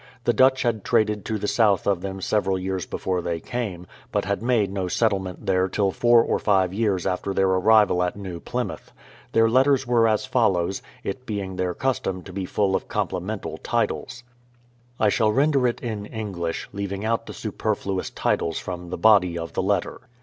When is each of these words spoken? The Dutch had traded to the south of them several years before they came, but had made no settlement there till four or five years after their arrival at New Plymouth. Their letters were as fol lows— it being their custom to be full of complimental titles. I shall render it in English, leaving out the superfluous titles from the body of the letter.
The 0.23 0.33
Dutch 0.33 0.63
had 0.63 0.83
traded 0.83 1.25
to 1.25 1.37
the 1.37 1.47
south 1.47 1.85
of 1.85 2.01
them 2.01 2.21
several 2.21 2.57
years 2.57 2.87
before 2.87 3.21
they 3.21 3.39
came, 3.39 3.85
but 4.11 4.25
had 4.25 4.41
made 4.41 4.71
no 4.73 4.87
settlement 4.87 5.45
there 5.45 5.67
till 5.69 5.91
four 5.91 6.23
or 6.23 6.39
five 6.39 6.73
years 6.73 7.05
after 7.05 7.35
their 7.35 7.45
arrival 7.45 8.01
at 8.01 8.15
New 8.15 8.39
Plymouth. 8.39 8.91
Their 9.33 9.47
letters 9.47 9.85
were 9.85 10.07
as 10.07 10.25
fol 10.25 10.53
lows— 10.53 10.81
it 11.03 11.27
being 11.27 11.55
their 11.55 11.75
custom 11.75 12.23
to 12.23 12.33
be 12.33 12.45
full 12.47 12.75
of 12.75 12.87
complimental 12.87 13.59
titles. 13.59 14.23
I 14.99 15.09
shall 15.09 15.31
render 15.31 15.67
it 15.67 15.79
in 15.81 16.07
English, 16.07 16.67
leaving 16.73 17.05
out 17.05 17.27
the 17.27 17.33
superfluous 17.33 18.09
titles 18.09 18.57
from 18.57 18.89
the 18.89 18.97
body 18.97 19.37
of 19.37 19.53
the 19.53 19.61
letter. 19.61 20.01